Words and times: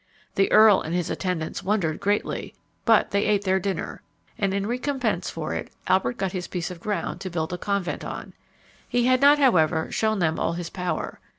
The 0.33 0.51
earl 0.51 0.81
and 0.81 0.95
his 0.95 1.11
attendants 1.11 1.61
wondered 1.61 1.99
greatly; 1.99 2.55
but 2.85 3.11
they 3.11 3.25
ate 3.27 3.43
their 3.43 3.59
dinner, 3.59 4.01
and 4.35 4.51
in 4.51 4.65
recompense 4.65 5.29
for 5.29 5.53
it, 5.53 5.69
Albert 5.85 6.17
got 6.17 6.31
his 6.31 6.47
piece 6.47 6.71
of 6.71 6.79
ground 6.79 7.21
to 7.21 7.29
build 7.29 7.53
a 7.53 7.57
convent 7.59 8.03
on. 8.03 8.33
He 8.89 9.05
had 9.05 9.21
not, 9.21 9.37
however, 9.37 9.91
shewn 9.91 10.17
them 10.17 10.39
all 10.39 10.53
his 10.53 10.71
power. 10.71 11.19